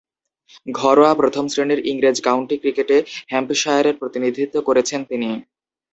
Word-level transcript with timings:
ঘরোয়া 0.75 1.13
প্রথম-শ্রেণীর 1.15 1.79
ইংরেজ 1.85 2.17
কাউন্টি 2.21 2.55
ক্রিকেটে 2.57 2.97
হ্যাম্পশায়ারের 3.27 3.95
প্রতিনিধিত্ব 3.97 4.55
করেছেন 4.67 4.99
তিনি। 5.03 5.29